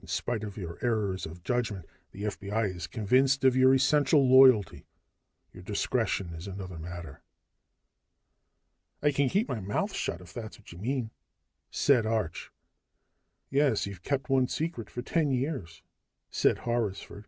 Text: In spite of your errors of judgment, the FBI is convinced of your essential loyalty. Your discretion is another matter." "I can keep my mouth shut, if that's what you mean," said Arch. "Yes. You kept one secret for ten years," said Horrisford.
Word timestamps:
In 0.00 0.08
spite 0.08 0.44
of 0.44 0.56
your 0.56 0.78
errors 0.80 1.26
of 1.26 1.44
judgment, 1.44 1.84
the 2.12 2.22
FBI 2.22 2.74
is 2.74 2.86
convinced 2.86 3.44
of 3.44 3.54
your 3.54 3.74
essential 3.74 4.26
loyalty. 4.26 4.86
Your 5.52 5.62
discretion 5.62 6.32
is 6.32 6.46
another 6.46 6.78
matter." 6.78 7.20
"I 9.02 9.12
can 9.12 9.28
keep 9.28 9.46
my 9.46 9.60
mouth 9.60 9.92
shut, 9.92 10.22
if 10.22 10.32
that's 10.32 10.58
what 10.58 10.72
you 10.72 10.78
mean," 10.78 11.10
said 11.70 12.06
Arch. 12.06 12.50
"Yes. 13.50 13.84
You 13.84 13.94
kept 13.98 14.30
one 14.30 14.48
secret 14.48 14.88
for 14.88 15.02
ten 15.02 15.32
years," 15.32 15.82
said 16.30 16.60
Horrisford. 16.60 17.26